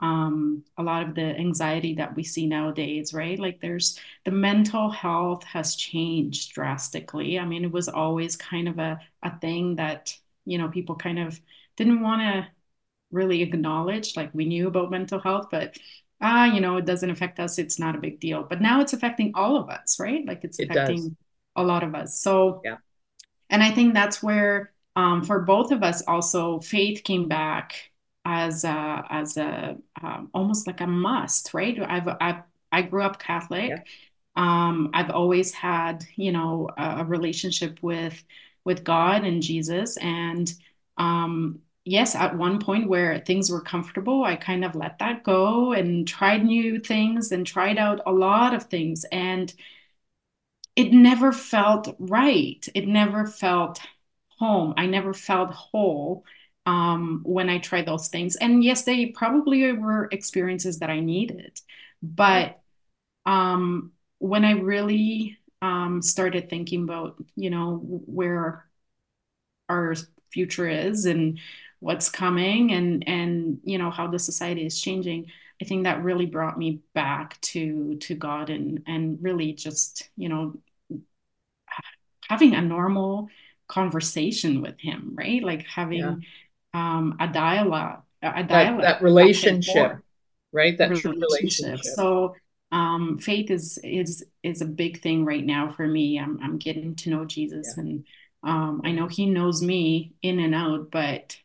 um, 0.00 0.64
a 0.76 0.82
lot 0.82 1.06
of 1.06 1.14
the 1.14 1.22
anxiety 1.22 1.94
that 1.94 2.16
we 2.16 2.24
see 2.24 2.46
nowadays 2.46 3.12
right 3.14 3.38
like 3.38 3.60
there's 3.60 3.98
the 4.24 4.30
mental 4.30 4.90
health 4.90 5.44
has 5.44 5.76
changed 5.76 6.52
drastically 6.52 7.38
i 7.38 7.44
mean 7.44 7.64
it 7.64 7.72
was 7.72 7.88
always 7.88 8.36
kind 8.36 8.68
of 8.68 8.78
a, 8.78 8.98
a 9.22 9.38
thing 9.38 9.76
that 9.76 10.16
you 10.44 10.58
know 10.58 10.68
people 10.68 10.96
kind 10.96 11.18
of 11.18 11.40
didn't 11.76 12.00
want 12.00 12.20
to 12.22 12.46
really 13.10 13.42
acknowledge 13.42 14.16
like 14.16 14.32
we 14.34 14.44
knew 14.44 14.68
about 14.68 14.90
mental 14.90 15.20
health 15.20 15.48
but 15.50 15.76
ah, 16.20 16.44
you 16.44 16.60
know, 16.60 16.76
it 16.76 16.84
doesn't 16.84 17.10
affect 17.10 17.40
us. 17.40 17.58
It's 17.58 17.78
not 17.78 17.96
a 17.96 17.98
big 17.98 18.20
deal. 18.20 18.42
But 18.42 18.60
now 18.60 18.80
it's 18.80 18.92
affecting 18.92 19.32
all 19.34 19.56
of 19.56 19.68
us, 19.68 19.98
right? 19.98 20.24
Like 20.26 20.44
it's 20.44 20.58
affecting 20.58 21.06
it 21.06 21.12
a 21.56 21.62
lot 21.62 21.82
of 21.82 21.94
us. 21.94 22.20
So, 22.20 22.60
yeah. 22.64 22.76
And 23.48 23.62
I 23.62 23.70
think 23.70 23.94
that's 23.94 24.22
where, 24.22 24.72
um, 24.96 25.24
for 25.24 25.40
both 25.40 25.72
of 25.72 25.82
us, 25.82 26.02
also 26.02 26.60
faith 26.60 27.02
came 27.04 27.28
back 27.28 27.89
as 28.30 28.64
a, 28.64 29.04
as 29.10 29.36
a 29.36 29.76
um, 30.02 30.30
almost 30.32 30.66
like 30.68 30.80
a 30.80 30.86
must, 30.86 31.52
right? 31.52 31.76
I've, 31.80 32.08
I've 32.20 32.42
I 32.72 32.82
grew 32.82 33.02
up 33.02 33.18
Catholic. 33.18 33.70
Yeah. 33.70 33.82
Um, 34.36 34.90
I've 34.94 35.10
always 35.10 35.52
had, 35.52 36.04
you 36.16 36.30
know, 36.32 36.70
a, 36.78 37.00
a 37.00 37.04
relationship 37.04 37.82
with 37.82 38.22
with 38.64 38.84
God 38.84 39.24
and 39.24 39.42
Jesus, 39.42 39.96
and 39.96 40.52
um, 40.96 41.60
yes, 41.84 42.14
at 42.14 42.36
one 42.36 42.60
point 42.60 42.88
where 42.88 43.18
things 43.18 43.50
were 43.50 43.60
comfortable, 43.62 44.22
I 44.24 44.36
kind 44.36 44.64
of 44.64 44.74
let 44.76 44.98
that 44.98 45.24
go 45.24 45.72
and 45.72 46.06
tried 46.06 46.44
new 46.44 46.78
things 46.78 47.32
and 47.32 47.46
tried 47.46 47.78
out 47.78 48.00
a 48.06 48.12
lot 48.12 48.54
of 48.54 48.64
things. 48.64 49.04
And 49.10 49.52
it 50.76 50.92
never 50.92 51.32
felt 51.32 51.94
right. 51.98 52.66
It 52.74 52.86
never 52.88 53.26
felt 53.26 53.80
home. 54.38 54.74
I 54.76 54.86
never 54.86 55.12
felt 55.14 55.50
whole 55.50 56.24
um, 56.66 57.22
when 57.24 57.48
I 57.48 57.58
tried 57.58 57.86
those 57.86 58.08
things. 58.08 58.36
And 58.36 58.62
yes, 58.62 58.82
they 58.82 59.06
probably 59.06 59.72
were 59.72 60.08
experiences 60.12 60.78
that 60.78 60.90
I 60.90 61.00
needed. 61.00 61.58
But 62.02 62.60
um, 63.26 63.92
when 64.18 64.44
I 64.44 64.52
really 64.52 65.38
um, 65.62 66.02
started 66.02 66.48
thinking 66.48 66.84
about, 66.84 67.16
you 67.36 67.50
know, 67.50 67.76
where 67.82 68.66
our 69.68 69.94
future 70.32 70.68
is 70.68 71.06
and 71.06 71.38
what's 71.80 72.10
coming 72.10 72.72
and 72.72 73.08
and 73.08 73.58
you 73.64 73.78
know 73.78 73.90
how 73.90 74.06
the 74.06 74.18
society 74.18 74.66
is 74.66 74.80
changing 74.80 75.26
i 75.60 75.64
think 75.64 75.84
that 75.84 76.04
really 76.04 76.26
brought 76.26 76.58
me 76.58 76.80
back 76.94 77.40
to 77.40 77.96
to 77.96 78.14
god 78.14 78.50
and 78.50 78.82
and 78.86 79.18
really 79.22 79.52
just 79.52 80.10
you 80.16 80.28
know 80.28 80.54
having 82.28 82.54
a 82.54 82.60
normal 82.60 83.28
conversation 83.66 84.60
with 84.60 84.78
him 84.78 85.12
right 85.14 85.42
like 85.42 85.66
having 85.66 85.98
yeah. 85.98 86.14
Um 86.72 87.16
a 87.18 87.28
dialogue 87.28 88.02
a 88.22 88.44
dialogue 88.44 88.82
that, 88.82 88.98
that 88.98 89.02
relationship 89.02 89.98
right 90.52 90.76
that 90.78 90.90
relationship. 90.90 91.22
relationship 91.22 91.84
so 91.84 92.34
um 92.72 93.18
faith 93.18 93.50
is 93.50 93.78
is 93.82 94.24
is 94.42 94.60
a 94.60 94.66
big 94.66 95.00
thing 95.00 95.24
right 95.24 95.44
now 95.44 95.70
for 95.70 95.86
me 95.86 96.18
i'm, 96.18 96.38
I'm 96.42 96.58
getting 96.58 96.94
to 96.96 97.10
know 97.10 97.24
jesus 97.24 97.74
yeah. 97.76 97.82
and 97.82 98.04
um 98.42 98.82
i 98.84 98.92
know 98.92 99.06
he 99.06 99.26
knows 99.26 99.62
me 99.62 100.12
in 100.22 100.38
and 100.38 100.54
out 100.54 100.90
but 100.90 101.36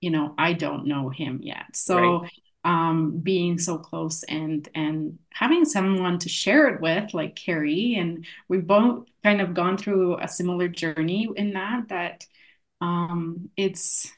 you 0.00 0.10
know 0.10 0.34
i 0.38 0.52
don't 0.52 0.86
know 0.86 1.08
him 1.08 1.40
yet 1.42 1.74
so 1.74 2.22
right. 2.22 2.32
um 2.64 3.18
being 3.18 3.58
so 3.58 3.78
close 3.78 4.22
and 4.24 4.68
and 4.74 5.18
having 5.30 5.64
someone 5.64 6.18
to 6.20 6.28
share 6.28 6.68
it 6.68 6.80
with 6.80 7.12
like 7.14 7.36
kari 7.36 7.96
and 7.96 8.26
we've 8.48 8.66
both 8.66 9.06
kind 9.22 9.40
of 9.40 9.54
gone 9.54 9.76
through 9.76 10.18
a 10.18 10.28
similar 10.28 10.68
journey 10.68 11.28
in 11.36 11.52
that 11.52 11.88
that 11.88 12.26
um 12.80 13.50
it's 13.56 14.12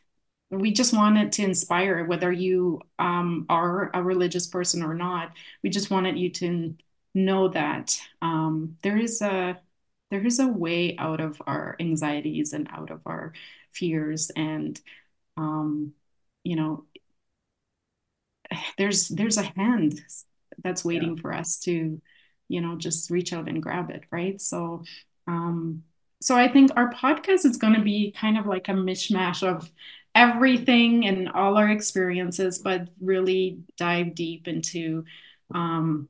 we 0.50 0.72
just 0.72 0.94
wanted 0.94 1.32
to 1.32 1.42
inspire 1.42 2.04
whether 2.04 2.32
you 2.32 2.80
um, 2.98 3.44
are 3.50 3.90
a 3.92 4.02
religious 4.02 4.46
person 4.46 4.82
or 4.82 4.94
not 4.94 5.32
we 5.62 5.70
just 5.70 5.90
wanted 5.90 6.18
you 6.18 6.30
to 6.30 6.74
know 7.14 7.48
that 7.48 8.00
um, 8.22 8.76
there 8.82 8.96
is 8.96 9.20
a 9.22 9.58
there 10.10 10.24
is 10.24 10.38
a 10.38 10.48
way 10.48 10.96
out 10.96 11.20
of 11.20 11.40
our 11.46 11.76
anxieties 11.80 12.52
and 12.52 12.68
out 12.72 12.90
of 12.90 13.00
our 13.06 13.32
fears 13.70 14.30
and 14.36 14.80
um, 15.38 15.92
you 16.44 16.56
know, 16.56 16.84
there's 18.78 19.08
there's 19.08 19.36
a 19.36 19.42
hand 19.42 20.00
that's 20.62 20.84
waiting 20.84 21.16
yeah. 21.16 21.20
for 21.20 21.32
us 21.32 21.58
to, 21.60 22.00
you 22.48 22.60
know, 22.60 22.76
just 22.76 23.10
reach 23.10 23.32
out 23.32 23.48
and 23.48 23.62
grab 23.62 23.90
it, 23.90 24.04
right? 24.10 24.40
So, 24.40 24.82
um, 25.26 25.84
so 26.20 26.36
I 26.36 26.48
think 26.48 26.70
our 26.74 26.92
podcast 26.92 27.44
is 27.44 27.58
going 27.58 27.74
to 27.74 27.82
be 27.82 28.14
kind 28.18 28.38
of 28.38 28.46
like 28.46 28.68
a 28.68 28.72
mishmash 28.72 29.46
of 29.46 29.70
everything 30.18 31.06
and 31.06 31.28
all 31.28 31.56
our 31.56 31.68
experiences, 31.68 32.58
but 32.58 32.88
really 33.00 33.60
dive 33.76 34.16
deep 34.16 34.48
into 34.48 35.04
um, 35.54 36.08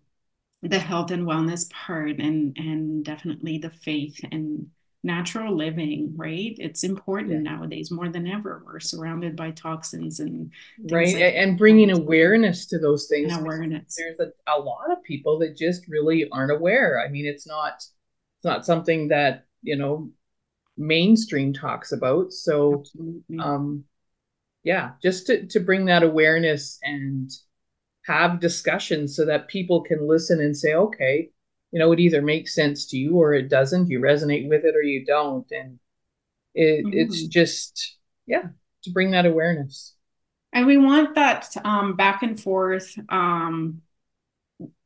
the 0.63 0.79
health 0.79 1.11
and 1.11 1.27
wellness 1.27 1.71
part 1.71 2.19
and 2.19 2.57
and 2.57 3.05
definitely 3.05 3.59
the 3.59 3.71
faith 3.71 4.19
and 4.33 4.69
natural 5.05 5.55
living, 5.55 6.15
right? 6.17 6.57
It's 6.59 6.83
important 6.83 7.33
yeah. 7.33 7.53
nowadays 7.53 7.91
more 7.91 8.09
than 8.09 8.27
ever. 8.27 8.63
We're 8.67 8.81
surrounded 8.81 9.37
by 9.37 9.53
toxins 9.53 10.21
and 10.21 10.51
right, 10.91 11.15
like 11.15 11.35
and 11.37 11.59
bringing 11.59 11.91
awareness 11.91 12.67
to 12.67 12.79
those 12.79 13.07
things. 13.09 13.37
Awareness. 13.37 13.95
There's 13.97 14.19
a, 14.19 14.33
a 14.51 14.59
lot 14.59 14.91
of 14.91 15.05
people 15.05 15.39
that 15.41 15.57
just 15.57 15.87
really 15.87 16.29
aren't 16.33 16.51
aware. 16.51 17.05
I 17.05 17.11
mean, 17.11 17.27
it's 17.27 17.47
not 17.47 17.75
it's 17.75 18.45
not 18.45 18.65
something 18.65 19.09
that 19.09 19.45
you 19.63 19.77
know 19.77 20.11
mainstream 20.79 21.53
talks 21.53 21.93
about. 21.93 22.33
So, 22.33 22.81
Absolutely. 22.81 23.39
um, 23.39 23.85
yeah, 24.69 24.87
just 25.03 25.27
to 25.27 25.47
to 25.47 25.61
bring 25.61 25.87
that 25.87 26.03
awareness 26.03 26.79
and 26.83 27.31
have 28.07 28.41
discussions 28.41 29.17
so 29.17 29.25
that 29.27 29.49
people 29.49 29.83
can 29.83 30.07
listen 30.07 30.41
and 30.41 30.57
say, 30.57 30.75
okay 30.75 31.31
you 31.71 31.79
know, 31.79 31.93
it 31.93 32.01
either 32.01 32.23
makes 32.23 32.55
sense 32.55 32.87
to 32.87 32.97
you 32.97 33.17
or 33.17 33.35
it 33.35 33.49
doesn't. 33.49 33.89
You 33.89 34.01
resonate 34.01 34.49
with 34.49 34.65
it 34.65 34.75
or 34.75 34.83
you 34.83 35.05
don't. 35.05 35.47
And 35.51 35.79
it, 36.55 36.85
mm-hmm. 36.85 36.99
it's 36.99 37.27
just, 37.27 37.97
yeah, 38.27 38.45
to 38.85 38.91
bring 38.91 39.11
that 39.11 39.27
awareness. 39.27 39.95
And 40.53 40.67
we 40.67 40.79
want 40.79 41.15
that 41.17 41.55
um, 41.65 41.95
back 41.95 42.23
and 42.23 42.41
forth, 42.41 42.99
um, 43.11 43.83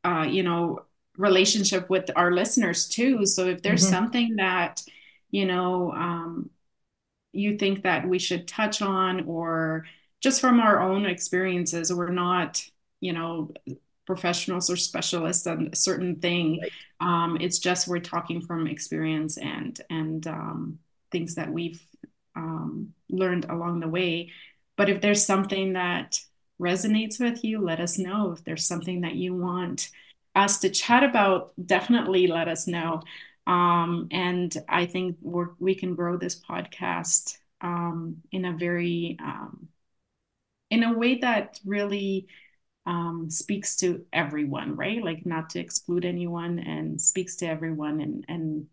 uh, 0.03 0.27
you 0.29 0.43
know, 0.43 0.81
relationship 1.17 1.89
with 1.89 2.09
our 2.15 2.31
listeners 2.31 2.89
too. 2.89 3.25
So 3.25 3.47
if 3.47 3.61
there's 3.61 3.83
mm-hmm. 3.83 3.93
something 3.93 4.35
that, 4.37 4.83
you 5.31 5.45
know, 5.45 5.91
um, 5.91 6.49
you 7.33 7.57
think 7.57 7.83
that 7.83 8.07
we 8.07 8.19
should 8.19 8.47
touch 8.47 8.81
on 8.81 9.25
or 9.25 9.85
just 10.21 10.39
from 10.39 10.59
our 10.59 10.79
own 10.79 11.05
experiences, 11.05 11.91
we're 11.93 12.09
not, 12.09 12.63
you 13.01 13.11
know, 13.11 13.51
professionals 14.05 14.69
or 14.69 14.75
specialists 14.75 15.45
on 15.47 15.69
a 15.71 15.75
certain 15.75 16.17
thing. 16.17 16.61
Right. 16.61 16.71
Um, 17.01 17.37
it's 17.41 17.59
just 17.59 17.87
we're 17.87 17.99
talking 17.99 18.41
from 18.41 18.67
experience 18.67 19.37
and 19.37 19.79
and 19.89 20.25
um, 20.27 20.79
things 21.11 21.35
that 21.35 21.51
we've 21.51 21.81
um, 22.35 22.93
learned 23.09 23.45
along 23.49 23.81
the 23.81 23.87
way. 23.87 24.31
But 24.77 24.89
if 24.89 25.01
there's 25.01 25.25
something 25.25 25.73
that 25.73 26.19
resonates 26.61 27.19
with 27.19 27.43
you, 27.43 27.61
let 27.61 27.79
us 27.79 27.97
know. 27.97 28.31
If 28.31 28.43
there's 28.43 28.65
something 28.65 29.01
that 29.01 29.15
you 29.15 29.35
want 29.35 29.89
us 30.35 30.59
to 30.59 30.69
chat 30.69 31.03
about, 31.03 31.53
definitely 31.63 32.27
let 32.27 32.47
us 32.47 32.67
know. 32.67 33.01
Um, 33.45 34.07
and 34.11 34.55
I 34.69 34.85
think 34.85 35.17
we 35.21 35.45
we 35.59 35.75
can 35.75 35.95
grow 35.95 36.17
this 36.17 36.39
podcast 36.39 37.37
um, 37.61 38.17
in 38.31 38.45
a 38.45 38.53
very 38.53 39.17
um, 39.21 39.67
in 40.69 40.83
a 40.83 40.97
way 40.97 41.19
that 41.19 41.59
really 41.65 42.27
um, 42.85 43.29
speaks 43.29 43.75
to 43.77 44.05
everyone, 44.11 44.75
right? 44.75 45.03
Like 45.03 45.25
not 45.25 45.51
to 45.51 45.59
exclude 45.59 46.05
anyone 46.05 46.59
and 46.59 46.99
speaks 46.99 47.35
to 47.37 47.47
everyone 47.47 48.01
and 48.01 48.25
and 48.27 48.67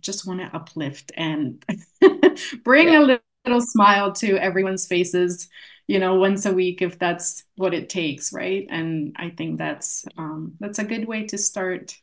just 0.00 0.26
want 0.26 0.40
to 0.40 0.56
uplift 0.56 1.12
and 1.16 1.64
bring 2.64 2.92
yeah. 2.92 2.98
a 2.98 3.00
little, 3.00 3.18
little 3.44 3.60
smile 3.60 4.12
to 4.12 4.36
everyone's 4.36 4.86
faces, 4.86 5.48
you 5.86 5.98
know, 5.98 6.14
once 6.16 6.46
a 6.46 6.52
week 6.52 6.82
if 6.82 6.98
that's 6.98 7.44
what 7.56 7.74
it 7.74 7.88
takes, 7.88 8.32
right? 8.32 8.66
And 8.70 9.14
I 9.16 9.30
think 9.30 9.58
that's 9.58 10.04
um, 10.16 10.54
that's 10.60 10.78
a 10.78 10.84
good 10.84 11.06
way 11.06 11.24
to 11.26 11.38
start 11.38 11.96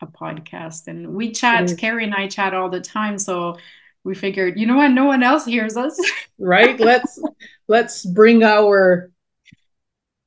a 0.00 0.06
podcast. 0.06 0.88
And 0.88 1.14
we 1.14 1.32
chat, 1.32 1.72
Kari 1.78 2.04
and 2.04 2.14
I 2.14 2.28
chat 2.28 2.54
all 2.54 2.68
the 2.68 2.80
time, 2.80 3.18
so 3.18 3.56
we 4.04 4.14
figured, 4.14 4.58
you 4.58 4.66
know 4.66 4.76
what, 4.76 4.88
no 4.88 5.06
one 5.06 5.22
else 5.22 5.44
hears 5.44 5.76
us. 5.76 5.98
right? 6.38 6.78
Let's 6.78 7.20
let's 7.68 8.04
bring 8.04 8.42
our 8.42 9.10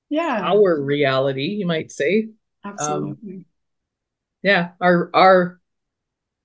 yeah 0.09 0.41
our 0.41 0.81
reality, 0.81 1.47
you 1.47 1.65
might 1.65 1.91
say. 1.91 2.29
Absolutely. 2.63 3.33
Um, 3.35 3.45
yeah, 4.41 4.69
our 4.81 5.09
our 5.13 5.59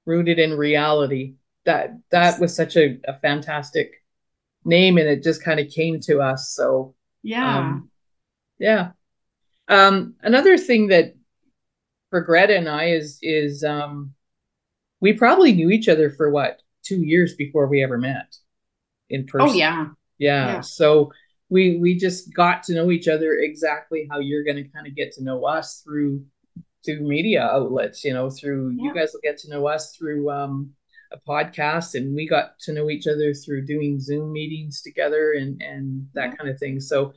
rooted 0.05 0.39
in 0.39 0.55
reality. 0.55 1.35
That 1.65 1.99
that 2.11 2.41
was 2.41 2.55
such 2.55 2.77
a, 2.77 2.99
a 3.07 3.19
fantastic 3.21 4.03
name 4.65 4.99
and 4.99 5.09
it 5.09 5.23
just 5.23 5.43
kind 5.45 5.61
of 5.61 5.71
came 5.71 6.01
to 6.01 6.21
us. 6.21 6.51
So 6.51 6.95
yeah. 7.23 7.59
Um, 7.59 7.91
yeah. 8.59 8.91
Um, 9.69 10.15
another 10.23 10.59
thing 10.59 10.89
that 10.89 11.15
for 12.13 12.21
Greta 12.21 12.55
and 12.55 12.69
I 12.69 12.91
is 12.91 13.19
is 13.23 13.65
um, 13.65 14.13
we 15.01 15.15
probably 15.15 15.55
knew 15.55 15.71
each 15.71 15.89
other 15.89 16.11
for 16.11 16.31
what 16.31 16.61
two 16.85 17.03
years 17.03 17.35
before 17.35 17.67
we 17.67 17.83
ever 17.83 17.97
met 17.97 18.37
in 19.09 19.25
person. 19.25 19.49
Oh 19.49 19.55
yeah. 19.55 19.87
yeah. 20.19 20.53
Yeah. 20.53 20.61
So 20.61 21.11
we 21.49 21.79
we 21.79 21.97
just 21.97 22.35
got 22.35 22.65
to 22.65 22.75
know 22.75 22.91
each 22.91 23.09
other 23.09 23.33
exactly 23.33 24.07
how 24.11 24.19
you're 24.19 24.45
going 24.45 24.59
to 24.59 24.69
kind 24.69 24.87
of 24.87 24.95
get 24.95 25.13
to 25.13 25.25
know 25.25 25.47
us 25.47 25.81
through 25.83 26.23
through 26.85 27.01
media 27.01 27.45
outlets. 27.45 28.05
You 28.05 28.13
know, 28.13 28.29
through 28.29 28.73
yeah. 28.77 28.85
you 28.85 28.95
guys 28.95 29.13
will 29.15 29.21
get 29.23 29.39
to 29.39 29.51
know 29.51 29.67
us 29.67 29.97
through 29.97 30.31
um, 30.31 30.71
a 31.13 31.19
podcast, 31.27 31.95
and 31.95 32.15
we 32.15 32.29
got 32.29 32.59
to 32.61 32.75
know 32.75 32.91
each 32.91 33.07
other 33.07 33.33
through 33.33 33.65
doing 33.65 33.99
Zoom 33.99 34.35
meetings 34.35 34.83
together 34.83 35.33
and 35.33 35.63
and 35.63 36.09
that 36.13 36.29
yeah. 36.29 36.37
kind 36.37 36.51
of 36.51 36.59
thing. 36.59 36.79
So 36.79 37.15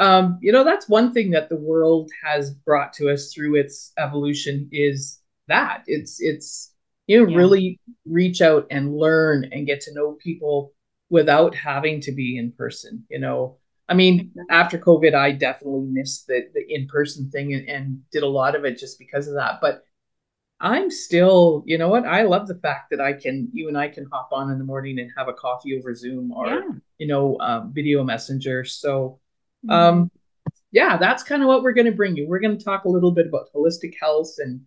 um, 0.00 0.38
you 0.40 0.50
know, 0.50 0.64
that's 0.64 0.88
one 0.88 1.12
thing 1.12 1.30
that 1.32 1.50
the 1.50 1.56
world 1.56 2.10
has 2.24 2.50
brought 2.50 2.92
to 2.94 3.10
us 3.10 3.32
through 3.32 3.56
its 3.56 3.92
evolution 3.98 4.68
is 4.72 5.20
that 5.46 5.84
it's 5.86 6.20
it's 6.20 6.72
you 7.06 7.20
know 7.20 7.30
yeah. 7.30 7.36
really 7.36 7.80
reach 8.06 8.40
out 8.40 8.66
and 8.70 8.96
learn 8.96 9.48
and 9.52 9.66
get 9.66 9.82
to 9.82 9.94
know 9.94 10.12
people 10.12 10.72
without 11.10 11.54
having 11.54 12.00
to 12.00 12.12
be 12.12 12.38
in 12.38 12.50
person. 12.52 13.04
You 13.10 13.18
know, 13.18 13.58
I 13.90 13.94
mean, 13.94 14.32
after 14.48 14.78
COVID, 14.78 15.14
I 15.14 15.32
definitely 15.32 15.88
missed 15.90 16.26
the 16.26 16.48
the 16.54 16.64
in 16.66 16.88
person 16.88 17.30
thing 17.30 17.52
and, 17.52 17.68
and 17.68 18.00
did 18.10 18.22
a 18.22 18.28
lot 18.28 18.56
of 18.56 18.64
it 18.64 18.78
just 18.78 18.98
because 18.98 19.28
of 19.28 19.34
that. 19.34 19.60
But 19.60 19.84
I'm 20.60 20.90
still, 20.90 21.62
you 21.66 21.78
know 21.78 21.88
what? 21.88 22.06
I 22.06 22.22
love 22.22 22.46
the 22.46 22.58
fact 22.58 22.90
that 22.90 23.00
I 23.00 23.14
can, 23.14 23.48
you 23.52 23.68
and 23.68 23.78
I 23.78 23.88
can 23.88 24.06
hop 24.12 24.28
on 24.30 24.50
in 24.50 24.58
the 24.58 24.64
morning 24.64 24.98
and 24.98 25.10
have 25.16 25.26
a 25.26 25.32
coffee 25.32 25.78
over 25.78 25.94
Zoom 25.94 26.32
or, 26.32 26.46
yeah. 26.46 26.60
you 26.98 27.06
know, 27.06 27.38
um, 27.40 27.72
video 27.72 28.04
messenger. 28.04 28.62
So 28.66 29.19
Mm-hmm. 29.64 29.70
Um, 29.70 30.10
yeah, 30.72 30.96
that's 30.96 31.22
kind 31.22 31.42
of 31.42 31.48
what 31.48 31.62
we're 31.62 31.72
going 31.72 31.86
to 31.86 31.92
bring 31.92 32.16
you. 32.16 32.28
We're 32.28 32.40
going 32.40 32.56
to 32.56 32.64
talk 32.64 32.84
a 32.84 32.90
little 32.90 33.10
bit 33.10 33.26
about 33.26 33.52
holistic 33.54 33.94
health, 34.00 34.34
and 34.38 34.62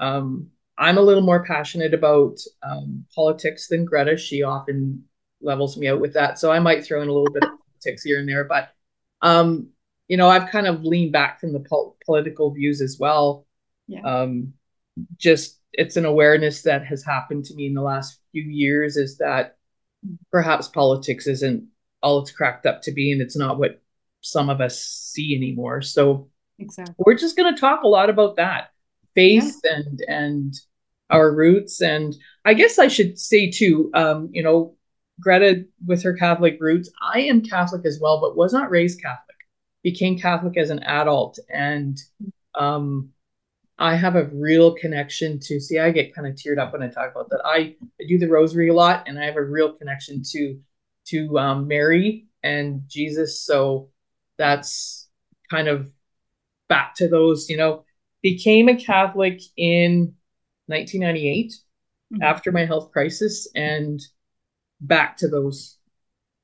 um, 0.00 0.48
I'm 0.78 0.98
a 0.98 1.02
little 1.02 1.22
more 1.22 1.44
passionate 1.44 1.94
about 1.94 2.38
um, 2.62 3.04
politics 3.14 3.68
than 3.68 3.84
Greta. 3.84 4.16
She 4.16 4.42
often 4.42 5.04
levels 5.40 5.76
me 5.76 5.88
out 5.88 6.00
with 6.00 6.14
that, 6.14 6.38
so 6.38 6.50
I 6.50 6.58
might 6.58 6.84
throw 6.84 7.02
in 7.02 7.08
a 7.08 7.12
little 7.12 7.32
bit 7.32 7.44
of 7.44 7.50
politics 7.50 8.02
here 8.02 8.18
and 8.18 8.28
there. 8.28 8.44
But 8.44 8.70
um, 9.20 9.68
you 10.08 10.16
know, 10.16 10.28
I've 10.28 10.50
kind 10.50 10.66
of 10.66 10.84
leaned 10.84 11.12
back 11.12 11.40
from 11.40 11.52
the 11.52 11.60
pol- 11.60 11.96
political 12.04 12.50
views 12.50 12.80
as 12.80 12.96
well. 12.98 13.46
Yeah. 13.86 14.00
Um, 14.02 14.54
just 15.16 15.58
it's 15.72 15.96
an 15.96 16.04
awareness 16.04 16.62
that 16.62 16.84
has 16.86 17.04
happened 17.04 17.44
to 17.46 17.54
me 17.54 17.66
in 17.66 17.74
the 17.74 17.82
last 17.82 18.20
few 18.32 18.42
years 18.42 18.96
is 18.96 19.18
that 19.18 19.56
perhaps 20.30 20.68
politics 20.68 21.26
isn't 21.26 21.68
all 22.02 22.20
it's 22.20 22.32
cracked 22.32 22.66
up 22.66 22.82
to 22.82 22.92
be, 22.92 23.12
and 23.12 23.20
it's 23.20 23.36
not 23.36 23.58
what 23.58 23.81
some 24.22 24.48
of 24.48 24.60
us 24.60 24.82
see 24.82 25.36
anymore. 25.36 25.82
So 25.82 26.30
exactly. 26.58 26.94
we're 26.98 27.14
just 27.14 27.36
going 27.36 27.54
to 27.54 27.60
talk 27.60 27.82
a 27.82 27.88
lot 27.88 28.08
about 28.08 28.36
that 28.36 28.70
faith 29.14 29.60
yeah. 29.64 29.76
and 29.76 30.00
and 30.08 30.54
our 31.10 31.32
roots. 31.32 31.82
And 31.82 32.14
I 32.44 32.54
guess 32.54 32.78
I 32.78 32.88
should 32.88 33.18
say 33.18 33.50
too, 33.50 33.90
um, 33.94 34.30
you 34.32 34.42
know, 34.42 34.76
Greta 35.20 35.66
with 35.86 36.02
her 36.02 36.14
Catholic 36.14 36.56
roots, 36.58 36.90
I 37.00 37.20
am 37.20 37.42
Catholic 37.42 37.84
as 37.84 38.00
well, 38.00 38.20
but 38.20 38.36
was 38.36 38.52
not 38.52 38.70
raised 38.70 39.02
Catholic. 39.02 39.36
Became 39.82 40.18
Catholic 40.18 40.56
as 40.56 40.70
an 40.70 40.78
adult, 40.84 41.40
and 41.52 41.98
um, 42.54 43.10
I 43.78 43.96
have 43.96 44.14
a 44.14 44.30
real 44.32 44.74
connection 44.74 45.40
to. 45.40 45.58
See, 45.58 45.80
I 45.80 45.90
get 45.90 46.14
kind 46.14 46.28
of 46.28 46.34
teared 46.34 46.58
up 46.58 46.72
when 46.72 46.84
I 46.84 46.88
talk 46.88 47.10
about 47.10 47.30
that. 47.30 47.42
I, 47.44 47.74
I 48.00 48.04
do 48.06 48.16
the 48.16 48.28
Rosary 48.28 48.68
a 48.68 48.74
lot, 48.74 49.08
and 49.08 49.18
I 49.18 49.24
have 49.24 49.36
a 49.36 49.42
real 49.42 49.72
connection 49.72 50.22
to 50.30 50.60
to 51.08 51.36
um, 51.36 51.66
Mary 51.66 52.26
and 52.44 52.82
Jesus. 52.86 53.40
So 53.40 53.88
that's 54.38 55.08
kind 55.50 55.68
of 55.68 55.90
back 56.68 56.94
to 56.96 57.08
those, 57.08 57.48
you 57.48 57.56
know, 57.56 57.84
became 58.22 58.68
a 58.68 58.76
Catholic 58.76 59.40
in 59.56 60.14
1998 60.66 61.52
mm-hmm. 61.52 62.22
after 62.22 62.52
my 62.52 62.64
health 62.64 62.92
crisis 62.92 63.48
and 63.54 64.00
back 64.80 65.16
to 65.18 65.28
those 65.28 65.76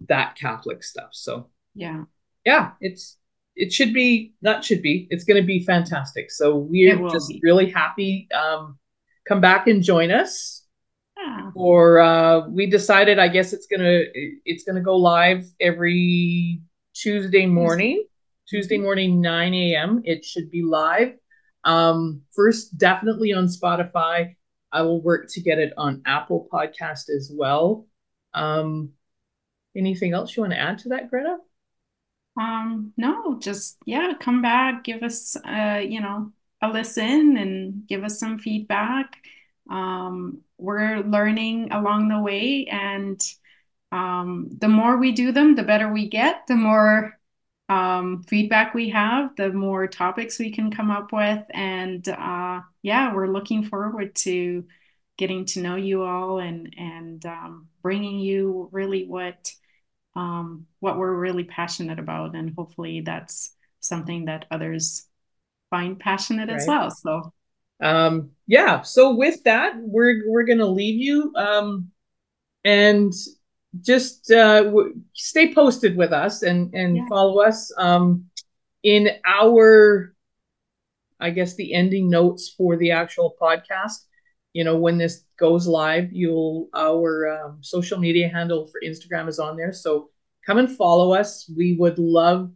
that 0.09 0.37
Catholic 0.37 0.83
stuff. 0.85 1.11
So 1.13 1.49
yeah. 1.75 2.05
Yeah, 2.45 2.73
it's 2.81 3.17
it 3.57 3.73
should 3.73 3.93
be 3.93 4.35
that 4.43 4.65
should 4.65 4.83
be, 4.83 5.07
it's 5.11 5.25
gonna 5.25 5.43
be 5.43 5.65
fantastic. 5.65 6.31
So 6.31 6.57
we're 6.57 6.97
just 7.09 7.29
be. 7.29 7.41
really 7.43 7.71
happy. 7.71 8.29
Um 8.33 8.79
come 9.27 9.41
back 9.41 9.67
and 9.67 9.83
join 9.83 10.11
us. 10.11 10.65
Yeah. 11.17 11.51
Or 11.55 12.01
uh 12.01 12.49
we 12.49 12.67
decided 12.67 13.19
I 13.19 13.29
guess 13.29 13.53
it's 13.53 13.67
gonna 13.67 14.03
it's 14.45 14.65
gonna 14.65 14.81
go 14.81 14.97
live 14.97 15.45
every 15.61 16.61
Tuesday 16.99 17.47
morning, 17.47 18.05
Tuesday 18.49 18.75
mm-hmm. 18.75 18.85
morning, 18.85 19.21
9 19.21 19.55
a.m. 19.55 20.03
It 20.05 20.25
should 20.25 20.51
be 20.51 20.63
live. 20.63 21.15
Um, 21.63 22.23
first, 22.35 22.77
definitely 22.77 23.33
on 23.33 23.47
Spotify. 23.47 24.35
I 24.73 24.83
will 24.83 25.01
work 25.01 25.29
to 25.31 25.41
get 25.41 25.59
it 25.59 25.73
on 25.77 26.03
Apple 26.07 26.49
Podcast 26.53 27.09
as 27.09 27.31
well. 27.33 27.87
Um, 28.35 28.91
anything 29.77 30.13
else 30.13 30.37
you 30.37 30.43
want 30.43 30.53
to 30.55 30.59
add 30.59 30.79
to 30.79 30.89
that, 30.91 31.09
Greta? 31.09 31.37
Um, 32.37 32.93
no, 32.97 33.39
just 33.39 33.77
yeah, 33.87 34.13
come 34.19 34.43
back, 34.43 34.83
give 34.83 35.03
us 35.05 35.37
uh, 35.37 35.81
you 35.87 36.01
know, 36.01 36.33
a 36.61 36.69
listen 36.69 37.37
and 37.37 37.87
give 37.87 38.03
us 38.03 38.19
some 38.19 38.39
feedback. 38.39 39.17
Um, 39.71 40.41
we're 40.57 40.99
learning 40.99 41.71
along 41.71 42.09
the 42.09 42.21
way 42.21 42.67
and 42.67 43.21
um, 43.93 44.49
the 44.59 44.69
more 44.69 44.97
we 44.97 45.13
do 45.13 45.33
them, 45.33 45.55
the 45.55 45.63
better 45.63 45.93
we 45.93 46.09
get, 46.09 46.47
the 46.47 46.57
more 46.57 47.19
um, 47.69 48.23
feedback 48.25 48.75
we 48.75 48.91
have, 48.91 49.37
the 49.37 49.53
more 49.53 49.87
topics 49.87 50.39
we 50.39 50.53
can 50.53 50.71
come 50.71 50.91
up 50.91 51.13
with. 51.13 51.43
And 51.51 52.07
uh, 52.09 52.61
yeah, 52.83 53.15
we're 53.15 53.29
looking 53.29 53.65
forward 53.65 54.15
to 54.17 54.65
getting 55.17 55.45
to 55.47 55.61
know 55.61 55.77
you 55.77 56.03
all 56.03 56.39
and, 56.39 56.75
and 56.79 57.25
um, 57.27 57.69
bringing 57.83 58.19
you 58.19 58.69
really 58.73 59.05
what, 59.07 59.53
um, 60.15 60.67
what 60.81 60.97
we're 60.97 61.15
really 61.15 61.45
passionate 61.45 61.99
about. 61.99 62.35
And 62.35 62.55
hopefully 62.57 63.01
that's 63.01 63.55
something 63.81 64.27
that 64.27 64.47
others 64.51 65.07
find 65.71 65.99
passionate 65.99 66.49
right. 66.49 66.57
as 66.57 66.67
well. 66.67 66.91
So 66.91 67.33
um 67.81 68.31
yeah 68.49 68.83
so 68.83 69.15
with 69.15 69.45
that 69.45 69.75
we're 69.77 70.23
we're 70.27 70.43
gonna 70.43 70.67
leave 70.67 71.01
you 71.01 71.33
um 71.37 71.91
and 72.65 73.13
just 73.81 74.31
uh, 74.31 74.65
w- 74.65 75.01
stay 75.15 75.55
posted 75.55 75.97
with 75.97 76.13
us 76.13 76.43
and 76.43 76.75
and 76.75 76.97
yeah. 76.97 77.07
follow 77.09 77.41
us 77.41 77.73
um, 77.79 78.25
in 78.83 79.11
our 79.27 80.15
i 81.21 81.31
guess 81.31 81.55
the 81.57 81.75
ending 81.75 82.09
notes 82.09 82.55
for 82.57 82.77
the 82.77 82.91
actual 82.91 83.35
podcast 83.41 84.07
you 84.53 84.65
know 84.65 84.77
when 84.77 84.99
this 84.99 85.25
goes 85.39 85.67
live 85.67 86.13
you'll 86.13 86.69
our 86.75 87.29
um, 87.29 87.59
social 87.61 87.99
media 87.99 88.29
handle 88.29 88.67
for 88.67 88.81
instagram 88.85 89.29
is 89.29 89.39
on 89.39 89.57
there 89.57 89.73
so 89.73 90.11
come 90.47 90.59
and 90.59 90.71
follow 90.71 91.13
us 91.13 91.51
we 91.57 91.77
would 91.79 91.99
love 91.99 92.51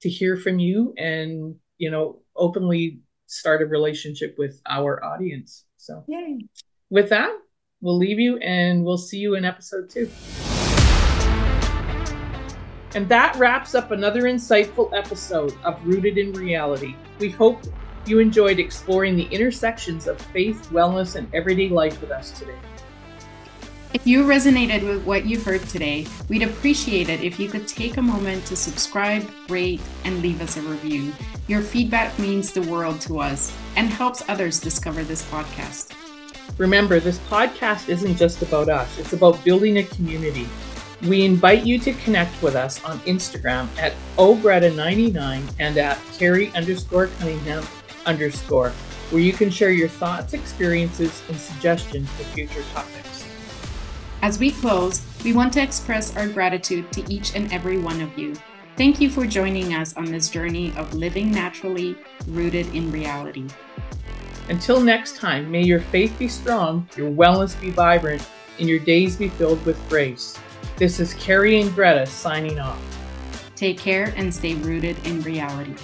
to 0.00 0.08
hear 0.08 0.36
from 0.36 0.58
you 0.58 0.92
and 0.96 1.54
you 1.78 1.90
know 1.90 2.20
openly 2.34 3.00
start 3.26 3.62
a 3.62 3.66
relationship 3.66 4.34
with 4.38 4.60
our 4.66 5.04
audience 5.04 5.64
so 5.76 6.02
Yay. 6.08 6.46
with 6.90 7.10
that 7.10 7.32
we'll 7.82 7.98
leave 7.98 8.18
you 8.18 8.38
and 8.38 8.84
we'll 8.84 8.96
see 8.96 9.18
you 9.18 9.34
in 9.34 9.44
episode 9.44 9.90
two. 9.90 10.08
And 12.94 13.08
that 13.08 13.34
wraps 13.36 13.74
up 13.74 13.90
another 13.90 14.22
insightful 14.22 14.96
episode 14.96 15.54
of 15.64 15.84
Rooted 15.84 16.16
in 16.16 16.32
Reality. 16.32 16.94
We 17.18 17.30
hope 17.30 17.62
you 18.06 18.18
enjoyed 18.18 18.58
exploring 18.58 19.16
the 19.16 19.24
intersections 19.24 20.06
of 20.06 20.20
faith, 20.20 20.68
wellness, 20.70 21.16
and 21.16 21.32
everyday 21.34 21.68
life 21.68 22.00
with 22.00 22.10
us 22.10 22.30
today. 22.38 22.56
If 23.94 24.06
you 24.06 24.24
resonated 24.24 24.86
with 24.86 25.04
what 25.04 25.26
you 25.26 25.38
heard 25.38 25.62
today, 25.68 26.06
we'd 26.28 26.42
appreciate 26.42 27.08
it 27.08 27.22
if 27.22 27.38
you 27.38 27.48
could 27.48 27.68
take 27.68 27.98
a 27.98 28.02
moment 28.02 28.44
to 28.46 28.56
subscribe, 28.56 29.28
rate, 29.48 29.82
and 30.04 30.22
leave 30.22 30.40
us 30.40 30.56
a 30.56 30.62
review. 30.62 31.12
Your 31.46 31.60
feedback 31.60 32.18
means 32.18 32.52
the 32.52 32.62
world 32.62 33.00
to 33.02 33.20
us 33.20 33.54
and 33.76 33.88
helps 33.88 34.22
others 34.28 34.60
discover 34.60 35.04
this 35.04 35.22
podcast. 35.30 35.94
Remember, 36.58 37.00
this 37.00 37.18
podcast 37.18 37.88
isn't 37.88 38.16
just 38.16 38.42
about 38.42 38.68
us, 38.68 38.98
it's 38.98 39.14
about 39.14 39.42
building 39.44 39.78
a 39.78 39.82
community. 39.84 40.46
We 41.08 41.24
invite 41.24 41.64
you 41.64 41.78
to 41.80 41.92
connect 41.94 42.40
with 42.42 42.54
us 42.54 42.82
on 42.84 42.98
Instagram 43.00 43.68
at 43.78 43.94
ogreta99 44.16 45.54
and 45.58 45.78
at 45.78 45.98
Kari 46.18 46.52
underscore 46.54 47.08
Cunningham 47.18 47.66
underscore, 48.06 48.70
where 49.10 49.22
you 49.22 49.32
can 49.32 49.50
share 49.50 49.72
your 49.72 49.88
thoughts, 49.88 50.34
experiences, 50.34 51.22
and 51.28 51.36
suggestions 51.36 52.08
for 52.10 52.24
future 52.24 52.62
topics. 52.74 53.24
As 54.20 54.38
we 54.38 54.52
close, 54.52 55.02
we 55.24 55.32
want 55.32 55.52
to 55.54 55.62
express 55.62 56.16
our 56.16 56.28
gratitude 56.28 56.92
to 56.92 57.12
each 57.12 57.34
and 57.34 57.52
every 57.52 57.78
one 57.78 58.00
of 58.00 58.16
you. 58.16 58.34
Thank 58.76 59.00
you 59.00 59.10
for 59.10 59.26
joining 59.26 59.74
us 59.74 59.96
on 59.96 60.04
this 60.04 60.28
journey 60.28 60.72
of 60.76 60.94
living 60.94 61.30
naturally, 61.30 61.96
rooted 62.28 62.72
in 62.74 62.92
reality. 62.92 63.48
Until 64.48 64.80
next 64.80 65.16
time, 65.16 65.50
may 65.50 65.62
your 65.62 65.80
faith 65.80 66.18
be 66.18 66.28
strong, 66.28 66.88
your 66.96 67.10
wellness 67.10 67.58
be 67.60 67.70
vibrant, 67.70 68.26
and 68.58 68.68
your 68.68 68.80
days 68.80 69.16
be 69.16 69.28
filled 69.28 69.64
with 69.64 69.88
grace. 69.88 70.36
This 70.76 71.00
is 71.00 71.14
Kari 71.14 71.60
and 71.60 71.74
Greta 71.74 72.06
signing 72.06 72.58
off. 72.58 72.80
Take 73.54 73.78
care 73.78 74.12
and 74.16 74.34
stay 74.34 74.54
rooted 74.54 74.96
in 75.06 75.22
reality. 75.22 75.74